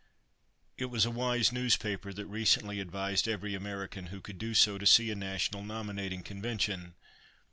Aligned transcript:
It 0.79 0.85
was 0.85 1.05
a 1.05 1.11
wise 1.11 1.51
newspaper 1.51 2.11
that 2.11 2.25
recently 2.25 2.79
advised 2.79 3.27
every 3.27 3.53
American 3.53 4.07
who 4.07 4.19
could 4.19 4.39
do 4.39 4.55
so 4.55 4.79
to 4.79 4.87
see 4.87 5.11
a 5.11 5.15
national 5.15 5.61
nominating 5.61 6.23
convention. 6.23 6.95